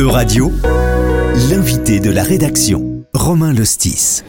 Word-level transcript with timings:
Euradio, 0.00 0.50
l'invité 1.50 2.00
de 2.00 2.10
la 2.10 2.22
rédaction, 2.22 3.04
Romain 3.12 3.52
Lostis. 3.52 4.22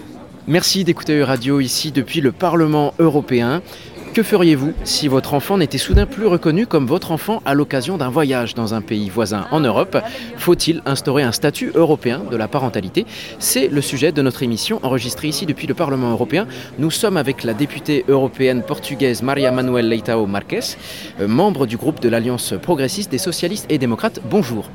Merci 0.46 0.84
d'écouter 0.84 1.18
Euradio 1.18 1.62
ici 1.62 1.94
depuis 1.94 2.20
le 2.20 2.34
Parlement 2.34 2.94
européen. 3.00 3.62
Que 4.14 4.24
feriez-vous 4.24 4.74
si 4.84 5.08
votre 5.08 5.34
enfant 5.34 5.58
n'était 5.58 5.78
soudain 5.78 6.06
plus 6.06 6.26
reconnu 6.26 6.68
comme 6.68 6.86
votre 6.86 7.12
enfant 7.12 7.42
à 7.46 7.54
l'occasion 7.54 7.98
d'un 7.98 8.10
voyage 8.10 8.56
dans 8.56 8.74
un 8.74 8.82
pays 8.82 9.10
voisin 9.10 9.48
en 9.52 9.62
Europe? 9.62 9.98
Faut-il 10.36 10.82
instaurer 10.86 11.24
un 11.24 11.32
statut 11.32 11.72
européen 11.76 12.22
de 12.30 12.36
la 12.36 12.50
parentalité? 12.50 13.06
C'est 13.40 13.70
le 13.70 13.80
sujet 13.80 14.12
de 14.12 14.22
notre 14.22 14.44
émission 14.44 14.82
enregistrée 14.84 15.30
ici 15.30 15.46
depuis 15.46 15.66
le 15.66 15.76
Parlement 15.76 16.12
européen. 16.12 16.46
Nous 16.78 16.92
sommes 16.92 17.16
avec 17.16 17.46
la 17.46 17.54
députée 17.54 18.04
européenne 18.10 18.64
portugaise 18.64 19.22
Maria 19.22 19.50
Manuel 19.50 19.88
Leitao 19.88 20.26
Marques, 20.26 20.76
euh, 21.22 21.28
membre 21.30 21.66
du 21.66 21.78
groupe 21.78 22.02
de 22.02 22.10
l'Alliance 22.10 22.54
progressiste 22.62 23.12
des 23.12 23.18
socialistes 23.18 23.68
et 23.70 23.78
démocrates. 23.78 24.20
Bonjour. 24.30 24.70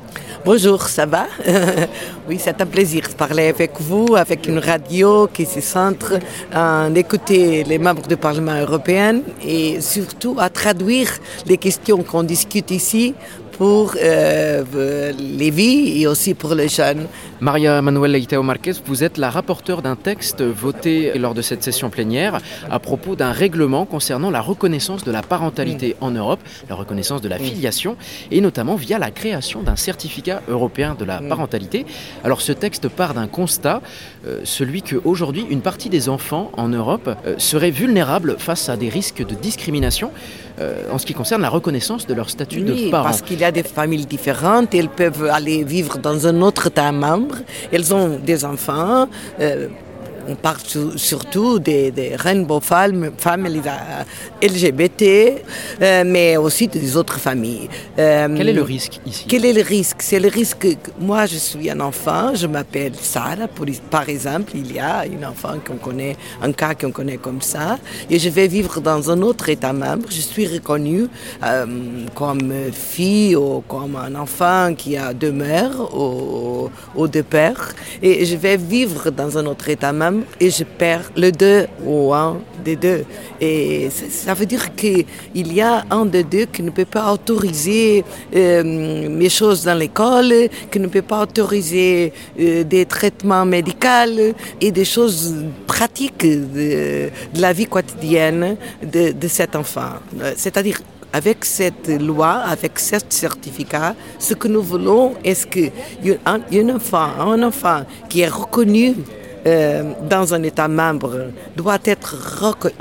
Bonjour, 0.45 0.81
ça 0.83 1.05
va? 1.05 1.27
Oui, 2.27 2.37
c'est 2.39 2.59
un 2.59 2.65
plaisir 2.65 3.03
de 3.07 3.13
parler 3.13 3.47
avec 3.47 3.79
vous, 3.79 4.15
avec 4.17 4.47
une 4.47 4.59
radio 4.59 5.27
qui 5.27 5.45
se 5.45 5.61
centre 5.61 6.19
en 6.53 6.93
écouter 6.93 7.63
les 7.63 7.77
membres 7.77 8.05
du 8.05 8.17
Parlement 8.17 8.59
européen 8.59 9.21
et 9.43 9.81
surtout 9.81 10.35
à 10.39 10.49
traduire 10.49 11.09
les 11.45 11.57
questions 11.57 12.03
qu'on 12.03 12.23
discute 12.23 12.71
ici 12.71 13.13
pour 13.57 13.95
euh, 13.99 15.13
les 15.19 15.49
vies 15.49 16.01
et 16.01 16.07
aussi 16.07 16.33
pour 16.35 16.53
les 16.53 16.67
jeunes. 16.67 17.07
Maria 17.39 17.81
Manuel 17.81 18.11
Leitao 18.11 18.43
Marquez, 18.43 18.73
vous 18.85 19.03
êtes 19.03 19.17
la 19.17 19.29
rapporteure 19.29 19.81
d'un 19.81 19.95
texte 19.95 20.41
voté 20.41 21.17
lors 21.17 21.33
de 21.33 21.41
cette 21.41 21.63
session 21.63 21.89
plénière 21.89 22.39
à 22.69 22.79
propos 22.79 23.15
d'un 23.15 23.31
règlement 23.31 23.85
concernant 23.85 24.29
la 24.29 24.41
reconnaissance 24.41 25.03
de 25.03 25.11
la 25.11 25.23
parentalité 25.23 25.95
en 26.01 26.11
Europe, 26.11 26.39
la 26.69 26.75
reconnaissance 26.75 27.21
de 27.21 27.29
la 27.29 27.39
filiation, 27.39 27.97
et 28.31 28.41
notamment 28.41 28.75
via 28.75 28.99
la 28.99 29.11
création 29.11 29.63
d'un 29.63 29.75
certificat 29.75 30.41
européen 30.47 30.95
de 30.97 31.05
la 31.05 31.19
parentalité. 31.19 31.85
Alors 32.23 32.41
ce 32.41 32.51
texte 32.51 32.89
part 32.89 33.13
d'un 33.15 33.27
constat, 33.27 33.81
euh, 34.25 34.41
celui 34.43 34.83
qu'aujourd'hui 34.83 35.45
une 35.49 35.61
partie 35.61 35.89
des 35.89 36.09
enfants 36.09 36.51
en 36.57 36.67
Europe 36.67 37.09
euh, 37.25 37.35
seraient 37.37 37.71
vulnérables 37.71 38.35
face 38.37 38.69
à 38.69 38.77
des 38.77 38.89
risques 38.89 39.25
de 39.25 39.33
discrimination. 39.35 40.11
Euh, 40.59 40.85
en 40.91 40.97
ce 40.97 41.05
qui 41.05 41.13
concerne 41.13 41.43
la 41.43 41.49
reconnaissance 41.49 42.07
de 42.07 42.15
leur 42.15 42.31
statut 42.31 42.61
de 42.61 42.89
parent. 42.89 43.03
Parce 43.03 43.21
qu'il 43.21 43.39
y 43.39 43.43
a 43.43 43.51
des 43.51 43.61
familles 43.61 44.07
différentes, 44.07 44.73
elles 44.73 44.89
peuvent 44.89 45.25
aller 45.25 45.63
vivre 45.63 45.99
dans 45.99 46.25
un 46.25 46.41
autre 46.41 46.67
État 46.67 46.91
membre, 46.91 47.35
elles 47.71 47.93
ont 47.93 48.17
des 48.17 48.43
enfants. 48.43 49.07
Euh, 49.39 49.67
on 50.27 50.35
parle 50.35 50.57
surtout 50.97 51.59
des, 51.59 51.91
des 51.91 52.15
rainbow 52.15 52.59
femmes, 52.59 53.11
LGBT, 54.41 55.03
euh, 55.81 56.03
mais 56.05 56.37
aussi 56.37 56.67
des 56.67 56.97
autres 56.97 57.19
familles. 57.19 57.69
Euh, 57.97 58.27
quel 58.35 58.49
est 58.49 58.53
le 58.53 58.61
risque 58.61 58.99
ici? 59.05 59.25
Quel 59.27 59.45
est 59.45 59.53
le 59.53 59.61
risque? 59.61 59.97
C'est 59.99 60.19
le 60.19 60.27
risque 60.27 60.59
que 60.59 60.91
moi, 60.99 61.25
je 61.25 61.37
suis 61.37 61.69
un 61.69 61.79
enfant, 61.79 62.35
je 62.35 62.47
m'appelle 62.47 62.93
Sarah, 62.99 63.47
par 63.89 64.09
exemple, 64.09 64.51
il 64.55 64.73
y 64.73 64.79
a 64.79 64.99
un 65.01 65.29
enfant 65.29 65.55
qu'on 65.65 65.77
connaît, 65.77 66.15
un 66.41 66.51
cas 66.51 66.73
qu'on 66.75 66.91
connaît 66.91 67.17
comme 67.17 67.41
ça, 67.41 67.77
et 68.09 68.19
je 68.19 68.29
vais 68.29 68.47
vivre 68.47 68.81
dans 68.81 69.09
un 69.09 69.21
autre 69.21 69.49
État 69.49 69.73
membre. 69.73 70.07
Je 70.09 70.21
suis 70.21 70.47
reconnue 70.47 71.07
euh, 71.43 71.65
comme 72.15 72.53
fille 72.73 73.35
ou 73.35 73.63
comme 73.67 73.95
un 73.95 74.15
enfant 74.15 74.73
qui 74.77 74.97
a 74.97 75.13
deux 75.13 75.31
mères 75.31 75.79
ou, 75.95 76.69
ou 76.95 77.07
deux 77.07 77.23
pères, 77.23 77.73
et 78.01 78.25
je 78.25 78.35
vais 78.35 78.57
vivre 78.57 79.09
dans 79.09 79.37
un 79.37 79.45
autre 79.45 79.69
État 79.69 79.93
membre 79.93 80.16
et 80.39 80.49
je 80.49 80.63
perds 80.63 81.11
le 81.15 81.31
deux 81.31 81.67
ou 81.83 82.13
un 82.13 82.37
des 82.63 82.75
deux. 82.75 83.05
Et 83.39 83.89
ça 83.89 84.33
veut 84.33 84.45
dire 84.45 84.75
qu'il 84.75 85.05
y 85.33 85.61
a 85.61 85.85
un 85.89 86.05
des 86.05 86.23
deux 86.23 86.45
qui 86.45 86.63
ne 86.63 86.71
peut 86.71 86.85
pas 86.85 87.11
autoriser 87.11 88.03
euh, 88.35 88.63
mes 88.63 89.29
choses 89.29 89.63
dans 89.63 89.77
l'école, 89.77 90.49
qui 90.71 90.79
ne 90.79 90.87
peut 90.87 91.01
pas 91.01 91.21
autoriser 91.21 92.13
euh, 92.39 92.63
des 92.63 92.85
traitements 92.85 93.45
médicaux 93.45 93.87
et 94.59 94.71
des 94.71 94.85
choses 94.85 95.35
pratiques 95.67 96.25
de, 96.25 97.09
la 97.35 97.53
vie 97.53 97.65
quotidienne 97.65 98.57
de, 98.83 99.27
cet 99.27 99.55
enfant. 99.55 99.93
C'est-à-dire 100.35 100.79
avec 101.13 101.45
cette 101.45 101.87
loi, 102.01 102.41
avec 102.45 102.79
ce 102.79 102.97
certificat, 103.09 103.95
ce 104.19 104.33
que 104.33 104.47
nous 104.47 104.61
voulons 104.61 105.13
est 105.23 105.47
qu'un 105.49 106.69
enfant, 106.75 107.09
un 107.19 107.41
enfant 107.43 107.81
qui 108.09 108.21
est 108.21 108.27
reconnu 108.27 108.95
euh, 109.47 109.93
dans 110.09 110.33
un 110.33 110.43
État 110.43 110.67
membre 110.67 111.31
doit 111.55 111.79
être 111.85 112.15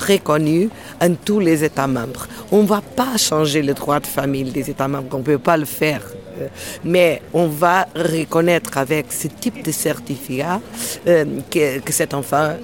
reconnu 0.08 0.68
en 1.00 1.14
tous 1.14 1.38
les 1.38 1.62
États 1.62 1.86
membres. 1.86 2.26
On 2.50 2.62
ne 2.62 2.66
va 2.66 2.80
pas 2.80 3.16
changer 3.16 3.62
le 3.62 3.72
droit 3.72 4.00
de 4.00 4.06
famille 4.06 4.50
des 4.50 4.68
États 4.68 4.88
membres, 4.88 5.08
on 5.12 5.18
ne 5.18 5.22
peut 5.22 5.38
pas 5.38 5.56
le 5.56 5.64
faire. 5.64 6.02
Euh, 6.40 6.48
mais 6.84 7.22
on 7.32 7.46
va 7.46 7.86
reconnaître 7.94 8.78
avec 8.78 9.12
ce 9.12 9.28
type 9.28 9.64
de 9.64 9.70
certificat 9.70 10.60
euh, 11.06 11.24
que, 11.50 11.78
que, 11.78 11.92
cet 11.92 12.14
enfant 12.14 12.54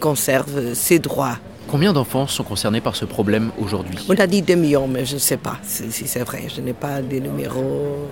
conserve 0.00 0.72
ses 0.74 0.98
droits. 0.98 1.36
Combien 1.68 1.92
d'enfants 1.92 2.26
sont 2.26 2.44
concernés 2.44 2.80
par 2.80 2.96
ce 2.96 3.04
problème 3.04 3.50
aujourd'hui? 3.58 3.98
On 4.08 4.18
a 4.18 4.26
dit 4.26 4.42
2 4.42 4.54
millions, 4.54 4.88
mais 4.88 5.04
je 5.04 5.14
ne 5.14 5.20
sais 5.20 5.36
pas 5.36 5.58
si 5.62 6.06
c'est 6.06 6.24
vrai. 6.24 6.44
Je 6.54 6.60
n'ai 6.60 6.72
pas 6.72 7.02
des 7.02 7.20
numéros. 7.20 8.08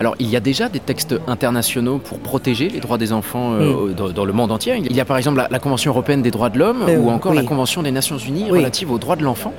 Alors, 0.00 0.14
il 0.20 0.28
y 0.30 0.36
a 0.36 0.40
déjà 0.40 0.68
des 0.68 0.78
textes 0.78 1.16
internationaux 1.26 1.98
pour 1.98 2.20
protéger 2.20 2.68
les 2.68 2.78
droits 2.78 2.98
des 2.98 3.12
enfants 3.12 3.54
euh, 3.54 3.88
mm. 3.88 4.12
dans, 4.12 4.24
le 4.24 4.32
monde 4.32 4.52
entier. 4.52 4.76
Il 4.76 4.94
y 4.94 5.00
a 5.00 5.04
par 5.04 5.16
exemple 5.16 5.44
la, 5.50 5.58
Convention 5.58 5.90
européenne 5.90 6.22
des 6.22 6.30
droits 6.30 6.50
de 6.50 6.58
l'homme 6.58 6.84
euh, 6.88 6.98
ou 6.98 7.10
encore 7.10 7.34
la 7.34 7.42
Convention 7.42 7.82
des 7.82 7.90
Nations 7.90 8.18
unies 8.18 8.50
relative 8.50 8.92
aux 8.92 8.98
droits 8.98 9.16
de 9.16 9.24
l'enfant 9.24 9.52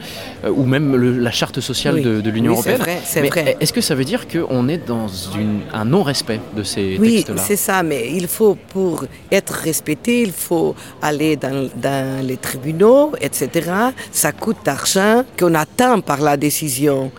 euh, 0.46 0.50
ou 0.50 0.64
même 0.64 0.96
la 0.96 1.32
charte 1.32 1.60
sociale 1.60 2.02
de, 2.02 2.30
l'Union 2.30 2.54
européenne. 2.54 2.80
C'est 3.04 3.28
vrai, 3.28 3.58
Est-ce 3.60 3.74
que 3.74 3.82
ça 3.82 3.96
veut 3.96 4.06
dire 4.06 4.28
qu'on 4.28 4.70
est 4.70 4.88
dans 4.88 5.08
un 5.74 5.86
non-respect 5.86 6.40
de 6.56 6.64
ces 6.64 6.98
textes-là? 7.02 7.36
Oui, 7.36 7.42
c'est 7.46 7.56
ça, 7.56 7.84
mais 7.84 8.12
il 8.14 8.28
faut, 8.28 8.56
pour 8.56 9.06
être 9.32 9.54
respecté, 9.54 10.22
il 10.22 10.32
faut 10.32 10.76
aller 11.02 11.36
dans, 11.36 11.70
dans 11.76 12.26
les 12.26 12.38
tribunaux, 12.38 13.12
etc. 13.20 13.72
Ça 14.12 14.32
coûte 14.32 14.58
d'argent 14.64 15.24
qu'on 15.38 15.56
attend 15.56 16.00
par 16.02 16.22
la 16.22 16.38
décision. 16.38 17.12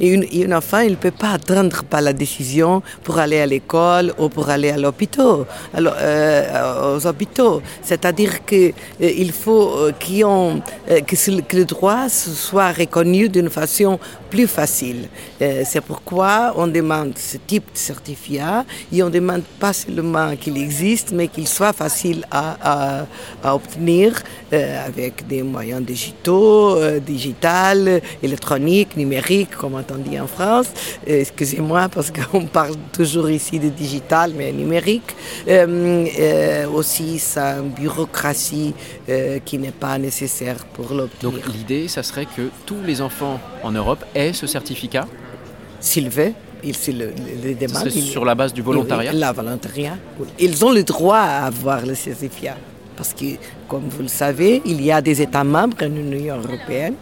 Et, 0.00 0.08
une, 0.08 0.24
et 0.32 0.46
un 0.46 0.56
enfant, 0.56 0.80
il 0.80 0.92
ne 0.92 0.96
peut 0.96 1.10
pas 1.10 1.30
attendre 1.32 1.84
par 1.84 2.00
la 2.00 2.12
décision 2.12 2.63
pour 3.02 3.18
aller 3.18 3.40
à 3.40 3.46
l'école 3.46 4.12
ou 4.18 4.28
pour 4.28 4.48
aller 4.50 4.70
à 4.70 4.76
l'hôpital, 4.76 5.44
euh, 5.76 6.96
aux 6.96 7.06
hôpitaux. 7.06 7.62
C'est-à-dire 7.82 8.44
qu'il 8.44 8.72
euh, 9.02 9.32
faut 9.32 9.70
euh, 9.78 9.92
que, 9.92 11.40
que, 11.40 11.56
le 11.56 11.64
droit 11.64 12.08
soit 12.08 12.72
reconnu 12.72 13.28
d'une 13.28 13.50
façon 13.50 13.98
plus 14.30 14.46
facile. 14.46 15.08
C'est 15.38 15.80
pourquoi 15.80 16.54
on 16.56 16.66
demande 16.66 17.12
ce 17.16 17.36
type 17.36 17.66
de 17.72 17.78
certificat 17.78 18.64
et 18.92 19.02
on 19.02 19.10
demande 19.10 19.42
pas 19.60 19.72
seulement 19.72 20.34
qu'il 20.34 20.56
existe, 20.56 21.12
mais 21.12 21.28
qu'il 21.28 21.46
soit 21.46 21.72
facile 21.72 22.24
à, 22.32 23.06
obtenir 23.44 24.20
avec 24.50 25.26
des 25.28 25.42
moyens 25.44 25.82
digitaux, 25.82 26.76
digital, 26.98 28.00
électroniques, 28.22 28.96
numériques, 28.96 29.54
comme 29.56 29.74
on 29.74 29.98
dit 29.98 30.18
en 30.18 30.26
France. 30.26 30.66
Excusez-moi 31.06 31.88
parce 31.88 32.10
qu'on 32.10 32.46
parle 32.54 32.76
toujours 32.92 33.28
ici 33.28 33.58
de 33.58 33.68
digital, 33.68 34.32
mais 34.38 34.52
numérique. 34.52 35.10
Euh, 35.48 36.06
euh, 36.18 36.68
aussi, 36.68 37.18
sa 37.18 37.60
bureaucratie 37.60 38.72
euh, 39.08 39.40
qui 39.44 39.58
n'est 39.58 39.78
pas 39.86 39.98
nécessaire 39.98 40.58
pour 40.74 40.94
l'obtenir. 40.94 41.32
Donc 41.32 41.54
l'idée, 41.54 41.88
ça 41.88 42.02
serait 42.04 42.26
que 42.36 42.44
tous 42.64 42.80
les 42.86 43.00
enfants 43.02 43.40
en 43.64 43.72
Europe 43.72 44.02
aient 44.14 44.32
ce 44.32 44.46
certificat 44.46 45.06
S'ils 45.80 46.08
veulent. 46.08 46.32
Ils 46.66 46.76
se 46.76 46.92
le, 46.92 47.12
demandent. 47.60 47.90
sur 47.90 48.24
la 48.24 48.34
base 48.34 48.54
du 48.54 48.62
volontariat 48.62 49.12
La 49.12 49.32
volontariat. 49.32 49.98
Ils 50.38 50.64
ont 50.64 50.72
le 50.72 50.82
droit 50.82 51.18
à 51.18 51.44
avoir 51.44 51.84
le 51.84 51.94
certificat. 51.94 52.56
Parce 52.96 53.12
que, 53.12 53.24
comme 53.68 53.88
vous 53.88 54.02
le 54.02 54.08
savez, 54.08 54.62
il 54.64 54.80
y 54.82 54.92
a 54.92 55.00
des 55.00 55.20
États 55.20 55.44
membres 55.44 55.76
de 55.76 55.86
l'Union 55.86 56.36
européenne 56.38 56.94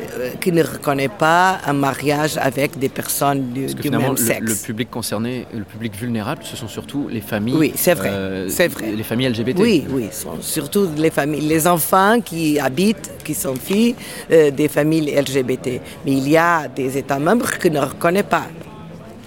euh, 0.00 0.30
qui 0.40 0.50
ne 0.50 0.62
reconnaît 0.62 1.08
pas 1.08 1.58
un 1.66 1.72
mariage 1.72 2.36
avec 2.36 2.78
des 2.78 2.88
personnes 2.88 3.52
du, 3.52 3.66
même 3.90 4.16
sexe. 4.16 4.40
Le, 4.40 4.54
public 4.54 4.90
concerné, 4.90 5.46
le 5.52 5.62
public 5.62 5.94
vulnérable, 5.96 6.42
ce 6.44 6.56
sont 6.56 6.66
surtout 6.66 7.08
les 7.08 7.20
familles. 7.20 7.56
Oui, 7.56 7.72
c'est 7.76 7.94
vrai. 7.94 8.10
Euh, 8.10 8.48
c'est 8.48 8.68
vrai. 8.68 8.90
Les 8.90 9.04
familles 9.04 9.28
LGBT. 9.28 9.58
Oui, 9.58 9.84
oui, 9.88 10.08
sont 10.10 10.40
surtout 10.40 10.88
les 10.96 11.10
familles, 11.10 11.42
les 11.42 11.66
enfants 11.68 12.20
qui 12.20 12.58
habitent, 12.58 13.10
qui 13.24 13.34
sont 13.34 13.54
filles 13.54 13.94
euh, 14.32 14.50
des 14.50 14.68
familles 14.68 15.14
LGBT. 15.14 15.80
Mais 16.04 16.12
il 16.12 16.28
y 16.28 16.36
a 16.36 16.66
des 16.66 16.98
États 16.98 17.18
membres 17.20 17.50
qui 17.58 17.70
ne 17.70 17.80
reconnaissent 17.80 18.24
pas. 18.24 18.46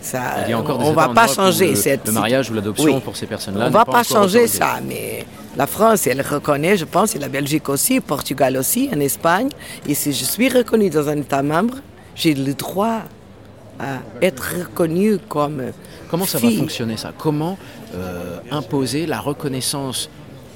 Ça, 0.02 0.20
il 0.46 0.52
y 0.52 0.54
a 0.54 0.60
encore 0.60 0.78
des 0.78 0.86
on 0.86 0.92
ne 0.92 0.96
va 0.96 1.10
pas 1.10 1.28
changer 1.28 1.70
le, 1.70 1.76
cette. 1.76 2.08
Le 2.08 2.14
mariage 2.14 2.50
ou 2.50 2.54
l'adoption 2.54 3.00
pour 3.00 3.16
ces 3.16 3.26
personnes-là. 3.26 3.66
On 3.66 3.68
ne 3.70 3.74
va 3.74 3.86
pas, 3.86 4.04
changer 4.04 4.48
ça, 4.48 4.80
mais 4.86 5.26
la 5.58 5.66
France, 5.66 6.06
elle 6.06 6.22
reconnaît, 6.22 6.78
je 6.78 6.86
pense, 6.86 7.16
et 7.16 7.20
la 7.20 7.30
Belgique 7.30 7.68
aussi, 7.68 8.00
Portugal 8.00 8.56
aussi, 8.58 8.90
en 8.96 9.00
Espagne. 9.00 9.50
Et 9.88 9.96
si 9.96 10.14
je 10.14 10.24
suis 10.24 10.50
reconnu 10.50 10.92
dans 10.92 11.10
un 11.10 11.18
État 11.18 11.42
membre, 11.42 11.78
j'ai 12.16 12.36
le 12.36 12.54
droit 12.54 13.02
à 13.80 13.98
être 14.22 14.54
reconnu 14.60 15.18
comme. 15.28 15.64
Comment 16.10 16.26
ça 16.26 16.38
va 16.38 16.50
fonctionner 16.52 16.96
ça? 16.96 17.12
Comment 17.18 17.58
euh, 17.96 18.38
imposer 18.52 19.08
la 19.08 19.20
reconnaissance 19.20 20.10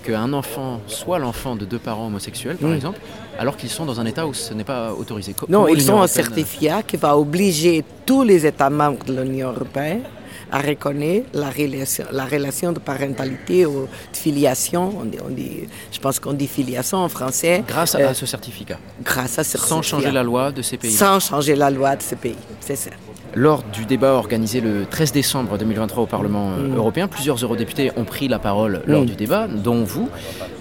qu'un 0.03 0.33
enfant 0.33 0.81
soit 0.85 1.17
l'enfant 1.17 1.55
de 1.55 1.65
deux 1.65 1.79
parents 1.79 2.05
homosexuels, 2.05 2.57
par 2.57 2.69
mm. 2.69 2.75
exemple, 2.75 2.99
alors 3.39 3.57
qu'ils 3.57 3.69
sont 3.69 3.85
dans 3.85 3.99
un 3.99 4.05
État 4.05 4.27
où 4.27 4.35
ce 4.35 4.53
n'est 4.53 4.63
pas 4.63 4.93
autorisé? 4.93 5.35
Non, 5.49 5.67
ils 5.67 5.91
ont 5.91 6.01
un 6.03 6.07
certificat 6.07 6.83
qui 6.83 6.97
va 6.97 7.17
obliger 7.17 7.83
tous 8.05 8.21
les 8.21 8.45
États 8.45 8.69
membres 8.69 9.03
de 9.03 9.19
l'Union 9.19 9.49
européenne 9.49 10.03
a 10.51 10.59
reconnu 10.61 11.23
la 11.33 11.49
relation, 11.49 12.05
la 12.11 12.25
relation 12.25 12.71
de 12.71 12.79
parentalité 12.79 13.65
ou 13.65 13.81
de 14.11 14.17
filiation. 14.17 14.93
On 14.99 15.05
dit, 15.05 15.17
on 15.25 15.29
dit, 15.29 15.67
je 15.91 15.99
pense 15.99 16.19
qu'on 16.19 16.33
dit 16.33 16.47
filiation 16.47 16.99
en 16.99 17.09
français. 17.09 17.63
Grâce 17.67 17.95
à 17.95 18.13
ce 18.13 18.25
certificat. 18.25 18.77
Grâce 19.03 19.39
à 19.39 19.43
ce 19.43 19.57
Sans 19.57 19.67
certificat. 19.67 19.89
changer 19.97 20.11
la 20.11 20.23
loi 20.23 20.51
de 20.51 20.61
ces 20.61 20.77
pays. 20.77 20.91
Sans 20.91 21.19
changer 21.19 21.55
la 21.55 21.69
loi 21.69 21.95
de 21.95 22.01
ces 22.01 22.15
pays, 22.15 22.35
c'est 22.59 22.75
ça. 22.75 22.91
Lors 23.33 23.63
du 23.63 23.85
débat 23.85 24.11
organisé 24.13 24.59
le 24.59 24.85
13 24.85 25.13
décembre 25.13 25.57
2023 25.57 26.03
au 26.03 26.05
Parlement 26.05 26.51
euh, 26.51 26.75
européen, 26.75 27.07
plusieurs 27.07 27.37
eurodéputés 27.41 27.89
ont 27.95 28.03
pris 28.03 28.27
la 28.27 28.39
parole 28.39 28.81
lors 28.85 29.03
Mm. 29.03 29.05
du 29.05 29.15
débat, 29.15 29.47
dont 29.47 29.83
vous. 29.85 30.09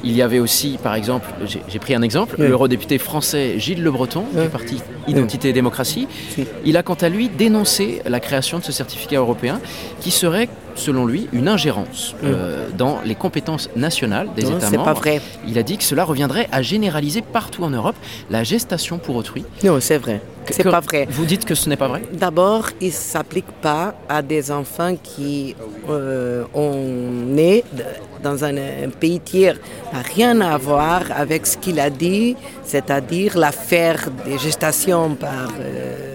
Il 0.05 0.13
y 0.13 0.23
avait 0.23 0.39
aussi, 0.39 0.79
par 0.81 0.95
exemple, 0.95 1.27
j'ai 1.45 1.79
pris 1.81 1.95
un 1.97 2.03
exemple, 2.03 2.37
Oui. 2.39 2.47
l'eurodéputé 2.47 2.99
français 2.99 3.59
Gilles 3.59 3.83
Le 3.83 3.91
Breton, 3.91 4.25
du 4.41 4.49
parti 4.49 4.81
Identité 5.09 5.49
et 5.49 5.53
Démocratie. 5.53 6.07
Il 6.65 6.77
a 6.77 6.85
quant 6.85 6.95
à 6.95 7.09
lui 7.09 7.29
dénoncé 7.29 8.03
la 8.07 8.21
création 8.21 8.61
de 8.61 8.65
ce 8.65 8.71
certificat 8.73 9.19
européen 9.19 9.61
qui 10.01 10.13
serait, 10.13 10.49
selon 10.75 11.07
lui, 11.07 11.29
une 11.33 11.49
ingérence 11.49 12.15
euh, 12.25 12.69
dans 12.77 12.99
les 13.05 13.15
compétences 13.15 13.69
nationales 13.77 14.29
des 14.37 14.43
Non, 14.45 14.57
États 14.59 14.71
membres. 14.71 14.85
pas 14.85 14.93
vrai. 14.95 15.21
Il 15.47 15.59
a 15.59 15.63
dit 15.63 15.77
que 15.77 15.85
cela 15.85 16.05
reviendrait 16.05 16.49
à 16.53 16.63
généraliser 16.63 17.23
partout 17.23 17.65
en 17.65 17.71
Europe 17.71 17.97
la 18.31 18.45
gestation 18.45 18.99
pour 18.99 19.17
autrui. 19.17 19.45
Non, 19.65 19.79
c'est 19.81 19.99
vrai. 19.99 20.21
C'est 20.51 20.65
pas 20.65 20.81
vrai. 20.81 21.07
Vous 21.11 21.27
dites 21.27 21.45
que 21.45 21.55
ce 21.55 21.69
n'est 21.69 21.77
pas 21.77 21.87
vrai? 21.87 22.03
D'abord, 22.13 22.71
il 22.81 22.89
ne 22.89 22.93
s'applique 22.93 23.51
pas 23.63 23.95
à 24.09 24.21
des 24.23 24.51
enfants 24.51 24.97
qui 25.01 25.55
euh, 25.89 26.45
ont 26.55 26.85
né 27.27 27.63
dans 28.23 28.45
un, 28.45 28.57
un 28.57 28.89
pays 28.99 29.21
tiers. 29.21 29.57
N'a 29.93 30.01
rien 30.03 30.41
à 30.41 30.57
voir 30.59 31.03
avec 31.15 31.47
ce 31.47 31.57
qu'il 31.57 31.79
a 31.79 31.89
dit, 31.91 32.37
c'est-à-dire 32.65 33.39
l'affaire 33.39 34.09
des 34.25 34.39
gestations 34.39 35.15
par, 35.15 35.51
euh, 35.61 36.15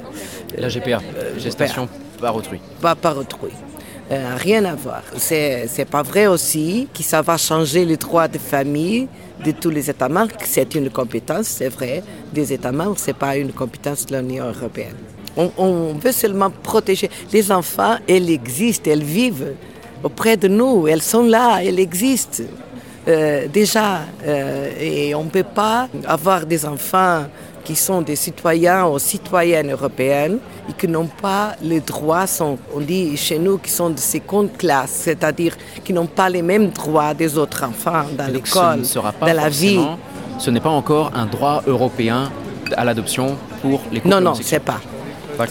La 0.57 0.67
GPA, 0.67 0.99
gestation 1.37 1.87
par 2.19 2.35
autrui. 2.35 2.59
pas 2.81 2.95
par 2.95 3.17
autrui. 3.17 3.51
Euh, 4.11 4.35
rien 4.37 4.63
à 4.65 4.75
voir. 4.75 5.01
C'est 5.17 5.65
c'est 5.67 5.85
pas 5.85 6.03
vrai 6.03 6.27
aussi 6.27 6.87
que 6.93 7.01
ça 7.01 7.23
va 7.23 7.37
changer 7.37 7.85
les 7.85 7.97
droits 7.97 8.27
de 8.27 8.37
famille 8.37 9.07
de 9.43 9.51
tous 9.51 9.71
les 9.71 9.89
États 9.89 10.09
membres. 10.09 10.33
C'est 10.43 10.75
une 10.75 10.91
compétence, 10.91 11.47
c'est 11.47 11.69
vrai, 11.69 12.03
des 12.31 12.53
États 12.53 12.71
membres, 12.71 12.97
c'est 12.97 13.17
pas 13.17 13.35
une 13.35 13.51
compétence 13.51 14.05
de 14.05 14.17
l'Union 14.17 14.45
européenne. 14.45 14.95
On, 15.37 15.93
veut 15.93 16.13
seulement 16.13 16.49
protéger 16.49 17.09
les 17.33 17.51
enfants. 17.51 17.97
Elles 18.07 18.29
existent, 18.29 18.89
elles 18.89 19.03
vivent 19.03 19.53
auprès 20.01 20.37
de 20.37 20.47
nous, 20.47 20.87
elles 20.87 21.01
sont 21.01 21.23
là, 21.23 21.59
elles 21.61 21.79
existent. 21.79 22.43
Euh, 23.07 23.47
déjà, 23.47 24.01
euh, 24.25 24.71
et 24.79 25.13
on 25.13 25.25
ne 25.25 25.29
peut 25.29 25.43
pas 25.43 25.89
avoir 26.07 26.45
des 26.45 26.65
enfants 26.65 27.25
qui 27.65 27.75
sont 27.75 28.01
des 28.01 28.15
citoyens 28.15 28.85
ou 28.87 28.97
citoyennes 28.99 29.71
européennes 29.71 30.37
et 30.69 30.73
qui 30.73 30.87
n'ont 30.87 31.07
pas 31.21 31.55
les 31.61 31.81
droits, 31.81 32.27
sont, 32.27 32.57
on 32.73 32.79
dit 32.79 33.17
chez 33.17 33.39
nous, 33.39 33.57
qui 33.57 33.71
sont 33.71 33.89
de 33.89 33.99
seconde 33.99 34.53
classe, 34.57 34.91
c'est-à-dire 35.05 35.57
qui 35.83 35.91
n'ont 35.91 36.05
pas 36.05 36.29
les 36.29 36.41
mêmes 36.43 36.69
droits 36.69 37.13
des 37.13 37.37
autres 37.37 37.63
enfants 37.65 38.05
dans 38.17 38.27
ce 38.27 38.31
l'école, 38.31 38.81
dans 39.19 39.33
la 39.33 39.49
vie. 39.49 39.79
Ce 40.37 40.49
n'est 40.51 40.59
pas 40.61 40.69
encore 40.69 41.11
un 41.15 41.25
droit 41.25 41.63
européen 41.65 42.31
à 42.77 42.85
l'adoption 42.85 43.35
pour 43.61 43.81
les 43.91 43.99
couples 43.99 44.13
Non, 44.13 44.21
non, 44.21 44.33
c'est 44.35 44.59
pas. 44.59 44.79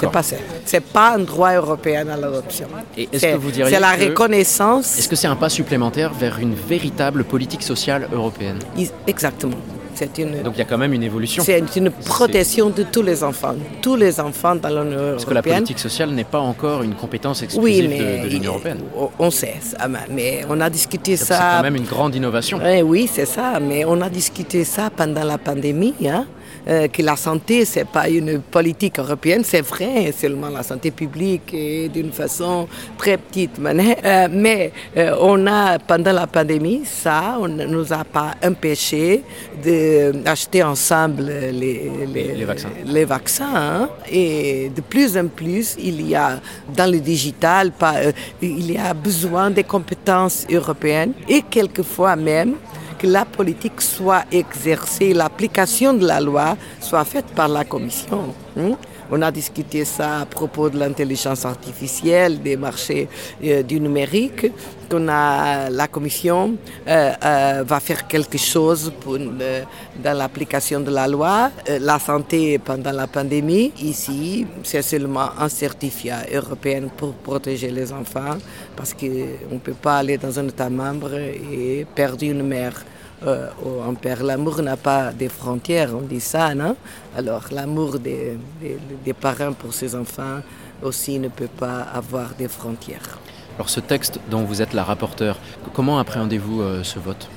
C'est 0.01 0.11
pas 0.11 0.23
ça. 0.23 0.37
C'est 0.65 0.81
pas 0.85 1.15
un 1.15 1.19
droit 1.19 1.53
européen 1.53 2.09
à 2.09 2.17
l'adoption. 2.17 2.67
C'est 2.97 3.09
c'est 3.13 3.81
la 3.81 3.97
que- 3.97 4.05
reconnaissance. 4.07 4.99
Est-ce 4.99 5.09
que 5.09 5.17
c'est 5.17 5.27
un 5.27 5.37
pas 5.37 5.51
supplémentaire 5.51 6.11
vers 6.15 6.39
une 6.39 6.55
véritable 6.55 7.25
politique 7.25 7.63
sociale 7.63 8.09
européenne? 8.13 8.61
Exactement. 9.07 9.59
C'est 9.95 10.19
une. 10.19 10.43
Donc 10.43 10.55
il 10.57 10.59
y 10.59 10.63
a 10.63 10.65
quand 10.65 10.79
même 10.79 10.93
une 10.93 11.03
évolution. 11.03 11.43
C'est 11.45 11.77
une 11.77 11.91
protection 11.91 12.71
de 12.71 12.83
tous 12.85 13.03
les 13.03 13.23
enfants. 13.23 13.55
Tous 13.83 13.97
les 13.97 14.19
enfants 14.21 14.55
dans 14.57 14.69
l'Union 14.69 15.13
Parce 15.13 15.25
que 15.25 15.31
la 15.31 15.37
européenne. 15.41 15.57
politique 15.59 15.79
sociale 15.79 16.11
n'est 16.11 16.25
pas 16.25 16.41
encore 16.41 16.83
une 16.83 16.95
compétence 16.95 17.41
Oui, 17.41 17.45
exclusive 17.45 17.89
mais 17.91 18.19
de, 18.19 18.25
de 18.25 18.29
l'Union 18.31 18.53
européenne. 18.53 18.79
on- 19.19 19.31
sait 19.31 19.57
ça, 19.61 19.89
mais 20.11 20.45
on 20.49 20.61
a 20.61 20.71
discuté 20.71 21.13
Donc, 21.13 21.19
C'est 21.21 21.25
ça. 21.35 21.55
quand 21.57 21.63
même 21.63 21.77
une 21.77 21.85
grande 21.85 22.15
innovation. 22.15 22.59
Eh 22.65 22.83
oui, 22.83 23.09
c'est 23.13 23.27
ça, 23.27 23.59
mais 23.61 23.85
on 23.85 24.01
a 24.01 24.09
discuté 24.09 24.65
ça 24.65 24.91
pendant 24.95 25.25
la 25.25 25.39
pandémie, 25.39 25.95
hein, 26.07 26.27
euh, 26.69 26.89
que 26.89 27.03
la 27.03 27.17
santé, 27.17 27.65
c'est 27.65 27.87
pas 27.87 28.09
une 28.09 28.41
politique 28.41 28.99
européenne, 28.99 29.43
c'est 29.45 29.61
vrai, 29.61 30.13
seulement 30.13 30.49
la 30.49 30.63
santé 30.63 30.91
publique 30.91 31.53
et 31.53 31.89
d'une 31.89 32.13
façon 32.13 32.67
très 32.97 33.17
petite. 33.19 33.59
Mais, 33.59 33.99
euh, 34.05 34.29
mais, 34.31 34.73
euh, 34.97 35.17
on 35.21 35.47
a, 35.47 35.79
pendant 35.79 36.13
la 36.13 36.27
pandémie, 36.27 36.83
ça, 36.85 37.37
on 37.41 37.49
ne 37.49 37.65
nous 37.67 37.93
a 37.93 38.05
pas 38.05 38.33
empêché 38.45 39.23
d'acheter 39.63 40.63
ensemble 40.63 41.25
les, 41.25 41.91
Les- 42.15 42.35
les 42.35 42.45
vaccins. 42.45 42.69
les 42.85 43.05
vaccins. 43.05 43.55
hein. 43.55 43.89
Et 44.11 44.71
de 44.75 44.81
plus 44.81 45.17
en 45.17 45.27
plus, 45.29 45.77
il 45.79 46.07
y 46.09 46.15
a 46.15 46.41
dans 46.77 46.91
le 46.91 47.01
digital, 47.01 47.73
pas, 47.73 47.95
euh, 47.97 48.13
il 48.41 48.73
y 48.73 48.79
a 48.79 48.93
besoin 48.95 49.51
des 49.51 49.65
compétences 49.65 50.47
européennes 50.51 51.13
et 51.29 51.43
quelquefois 51.43 52.17
même 52.17 52.55
que 52.99 53.07
la 53.07 53.25
politique 53.25 53.81
soit 53.81 54.25
exercée, 54.33 55.13
l'application 55.15 55.95
de 55.95 56.07
la 56.07 56.21
loi 56.21 56.57
soit 56.81 57.05
faite 57.05 57.27
par 57.35 57.49
la 57.49 57.65
Commission. 57.65 58.35
hein. 58.59 58.73
On 59.11 59.21
a 59.23 59.31
discuté 59.31 59.85
ça 59.85 60.21
à 60.21 60.27
propos 60.27 60.71
de 60.71 60.79
l'intelligence 60.79 61.45
artificielle, 61.45 62.41
des 62.41 62.57
marchés 62.57 63.09
euh, 63.43 63.63
du 63.63 63.79
numérique, 63.81 64.47
la 64.91 65.89
Commission 65.91 66.55
euh, 66.87 67.13
euh, 67.25 67.65
va 67.67 67.81
faire 67.81 68.07
quelque 68.07 68.39
chose 68.39 68.93
dans 69.05 70.17
l'application 70.17 70.81
de 70.81 70.91
la 70.91 71.09
loi. 71.09 71.51
La 71.81 71.99
santé 71.99 72.59
pendant 72.59 72.93
la 72.93 73.07
pandémie, 73.07 73.73
ici, 73.83 74.47
c'est 74.63 74.83
seulement 74.83 75.31
un 75.39 75.49
certificat 75.49 76.23
européen 76.33 76.83
pour 76.97 77.13
protéger 77.15 77.71
les 77.71 77.93
enfants, 77.93 78.39
parce 78.77 78.95
qu'on 78.95 79.55
ne 79.55 79.59
peut 79.59 79.75
pas 79.75 79.99
aller 79.99 80.17
dans 80.17 80.39
un 80.39 80.47
État 80.49 80.71
membre 80.71 81.15
et 81.15 81.87
perdre 81.95 82.23
une 82.25 82.43
mère 82.43 82.85
euh, 83.27 83.49
un 83.89 83.95
père. 83.95 84.23
L'amour 84.23 84.63
n'a 84.63 84.77
pas 84.77 85.13
de 85.13 85.29
frontières, 85.29 85.91
on 85.95 86.03
dit 86.03 86.21
ça, 86.21 86.55
non? 86.55 86.77
Alors 87.17 87.45
l'amour 87.51 87.99
des, 87.99 88.39
des, 88.61 88.79
des 89.05 89.13
parents 89.13 89.53
pour 89.53 89.73
ses 89.73 89.95
enfants 89.95 90.41
aussi 90.83 91.19
ne 91.19 91.29
peut 91.29 91.49
pas 91.49 91.81
avoir 91.95 92.35
des 92.35 92.49
frontières. 92.49 93.19
Alors 93.57 93.69
ce 93.69 93.81
texte 93.81 94.19
dont 94.31 94.45
vous 94.45 94.61
êtes 94.63 94.73
la 94.73 94.85
rapporteure, 94.85 95.39
comment 95.73 95.99
appréhendez-vous 95.99 96.61
euh, 96.61 96.83
ce 96.83 96.99
vote? 96.99 97.29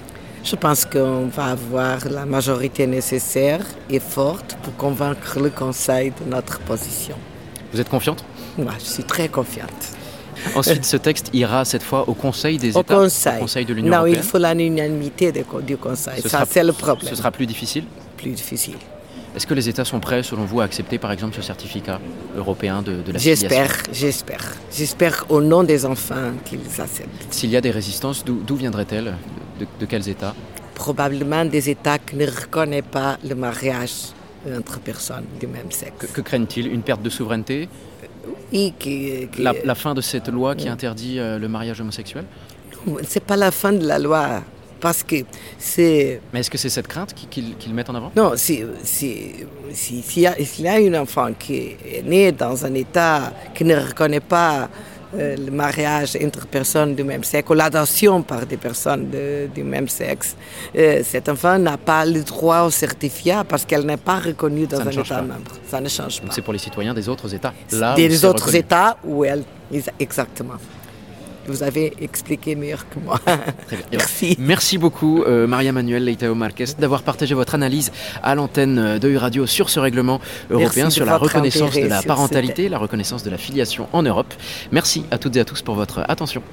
Je 0.44 0.56
pense 0.56 0.86
qu'on 0.86 1.28
va 1.28 1.48
avoir 1.48 2.08
la 2.10 2.26
majorité 2.26 2.88
nécessaire 2.88 3.66
et 3.90 4.00
forte 4.00 4.58
pour 4.64 4.76
convaincre 4.76 5.40
le 5.40 5.50
Conseil 5.50 6.12
de 6.12 6.30
notre 6.30 6.60
position. 6.60 7.18
Vous 7.74 7.82
êtes 7.82 7.90
confiante? 7.90 8.24
Moi, 8.58 8.72
je 8.80 8.86
suis 8.86 9.04
très 9.04 9.28
confiante. 9.28 9.98
Ensuite, 10.56 10.86
ce 10.86 10.98
texte 10.98 11.30
ira 11.34 11.66
cette 11.66 11.84
fois 11.84 12.08
au 12.10 12.14
Conseil 12.14 12.58
des 12.58 12.76
Au 12.78 12.82
États, 12.82 12.96
Conseil. 12.96 13.38
au 13.38 13.40
Conseil 13.42 13.66
de 13.66 13.74
l'Union 13.74 13.92
non, 13.92 13.98
européenne. 13.98 14.20
il 14.24 14.28
faut 14.28 14.38
l'unanimité 14.38 15.32
du 15.32 15.78
Conseil. 15.78 16.18
Ce 16.22 16.30
Ça, 16.30 16.40
sera- 16.40 16.46
c'est 16.50 16.64
le 16.64 16.74
problème. 16.74 17.10
Ce 17.10 17.16
sera 17.16 17.32
plus 17.32 17.46
difficile 17.46 17.84
plus 18.18 18.32
difficile. 18.32 18.76
Est-ce 19.36 19.46
que 19.46 19.54
les 19.54 19.70
États 19.70 19.86
sont 19.86 20.00
prêts, 20.00 20.24
selon 20.24 20.46
vous, 20.46 20.62
à 20.62 20.64
accepter 20.64 20.98
par 20.98 21.12
exemple 21.12 21.36
ce 21.36 21.44
certificat 21.44 22.00
européen 22.36 22.82
de, 22.82 22.94
de 23.04 23.12
la 23.12 23.20
J'espère, 23.20 23.72
j'espère. 23.94 24.44
J'espère 24.76 25.26
au 25.30 25.40
nom 25.42 25.64
des 25.64 25.86
enfants 25.86 26.32
qu'ils 26.44 26.62
acceptent. 26.82 27.28
S'il 27.32 27.52
y 27.52 27.56
a 27.58 27.62
des 27.62 27.70
résistances, 27.70 28.26
d'où 28.26 28.56
viendraient-elles? 28.56 29.14
De, 29.60 29.68
de 29.80 29.86
quels 29.86 30.10
États? 30.10 30.34
Probablement 30.74 31.46
des 31.46 31.70
États 31.70 32.00
qui 32.00 32.16
ne 32.16 32.26
reconnaissent 32.26 32.84
pas 32.92 33.18
le 33.28 33.36
mariage 33.36 33.92
entre 34.58 34.80
personnes 34.80 35.26
du 35.40 35.46
même 35.48 35.72
sexe. 35.72 35.94
Que, 36.00 36.06
que 36.08 36.22
craignent-ils? 36.22 36.68
Une 36.68 36.82
perte 36.82 37.02
de 37.04 37.10
souveraineté? 37.10 37.70
Et 38.54 38.72
qui, 38.78 39.28
qui- 39.32 39.42
la, 39.44 39.54
la 39.64 39.76
fin 39.76 39.94
de 39.94 40.02
cette 40.02 40.28
loi 40.30 40.56
qui 40.56 40.70
interdit 40.70 41.20
euh, 41.20 41.38
le 41.40 41.48
mariage 41.48 41.82
homosexuel 41.82 42.26
C'est 43.08 43.24
pas 43.24 43.36
la 43.36 43.52
fin 43.52 43.74
de 43.74 43.86
la 43.86 44.00
loi, 44.00 44.42
parce 44.80 45.04
que 45.04 45.16
c'est... 45.58 46.22
Mais 46.34 46.40
est-ce 46.40 46.50
que 46.50 46.58
c'est 46.58 46.70
cette 46.70 46.88
crainte 46.88 47.14
qui- 47.14 47.28
qu'ils 47.60 47.74
mettent 47.74 47.90
en 47.90 47.96
avant? 47.96 48.12
Non, 48.16 48.34
si, 48.36 48.64
si, 48.84 49.32
si- 49.74 50.02
s'il 50.02 50.22
y, 50.24 50.28
a- 50.28 50.36
s'il 50.46 50.66
y 50.66 50.68
a 50.70 50.74
un 50.76 51.02
enfant 51.02 51.30
qui 51.38 51.76
est 51.86 52.04
né 52.06 52.32
dans 52.32 52.66
un 52.66 52.74
État 52.74 53.34
qui 53.54 53.64
ne 53.66 53.76
reconnaît 53.76 54.20
pas 54.22 54.62
euh, 54.62 54.66
le 55.14 55.52
mariage 55.52 56.18
entre 56.24 56.46
personnes 56.48 56.96
du 56.96 57.04
même 57.04 57.24
sexe 57.24 57.50
ou 57.50 57.54
l'adoption 57.54 58.22
par 58.24 58.46
des 58.46 58.58
personnes 58.58 59.10
de- 59.10 59.48
du 59.54 59.64
même 59.64 59.88
sexe, 59.88 60.36
euh, 60.76 61.02
cet 61.04 61.30
enfant 61.30 61.58
n'a 61.58 61.78
pas 61.78 62.06
le 62.06 62.22
droit 62.24 62.62
au 62.64 62.70
certificat 62.72 63.44
parce 63.48 63.66
qu'elle 63.66 63.86
n'est 63.86 63.98
pas 63.98 64.20
reconnue 64.20 64.68
dans 64.68 64.82
un 64.82 64.90
État 64.90 65.04
pas. 65.04 65.22
membre. 65.22 65.52
Ça 65.70 65.80
ne 65.82 65.90
change 65.90 66.22
pas. 66.22 66.28
c'est 66.32 66.42
pour 66.42 66.54
les 66.54 66.60
citoyens 66.60 66.94
des 66.94 67.08
autres 67.10 67.34
États. 67.34 67.54
Là 67.72 67.96
des 67.96 68.26
autres 68.26 68.46
reconnu. 68.46 68.58
États 68.60 68.98
où 69.06 69.24
elle... 69.24 69.44
Exactement. 70.00 70.54
Vous 71.48 71.64
avez 71.64 71.94
expliqué 72.02 72.56
meilleur 72.56 72.88
que 72.90 73.00
moi. 73.00 73.20
Très 73.20 73.78
bien. 73.78 73.86
Merci. 73.92 74.36
Merci 74.40 74.78
beaucoup, 74.78 75.24
euh, 75.24 75.48
Maria 75.48 75.72
Manuel 75.72 76.04
Leitao 76.04 76.36
Marquez, 76.36 76.66
d'avoir 76.78 77.04
partagé 77.04 77.34
votre 77.34 77.56
analyse 77.56 77.92
à 78.22 78.36
l'antenne 78.36 79.00
de 79.00 79.16
Radio 79.16 79.46
sur 79.46 79.70
ce 79.70 79.80
règlement 79.80 80.20
européen, 80.50 80.90
sur 80.90 81.06
la 81.06 81.18
reconnaissance 81.18 81.74
de 81.74 81.88
la 81.88 82.02
parentalité, 82.02 82.70
la 82.70 82.78
reconnaissance 82.78 83.24
de 83.24 83.30
la 83.30 83.38
filiation 83.38 83.88
en 83.94 84.04
Europe. 84.04 84.34
Merci 84.72 85.06
à 85.12 85.18
toutes 85.18 85.36
et 85.36 85.40
à 85.40 85.46
tous 85.46 85.62
pour 85.62 85.76
votre 85.76 86.04
attention. 86.08 86.44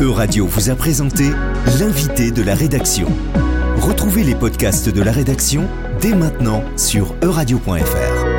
Euradio 0.00 0.46
vous 0.46 0.70
a 0.70 0.74
présenté 0.74 1.30
l'invité 1.78 2.30
de 2.30 2.42
la 2.42 2.54
rédaction. 2.54 3.06
Retrouvez 3.76 4.24
les 4.24 4.34
podcasts 4.34 4.88
de 4.88 5.02
la 5.02 5.12
rédaction 5.12 5.68
dès 6.00 6.14
maintenant 6.14 6.62
sur 6.76 7.14
euradio.fr. 7.22 8.33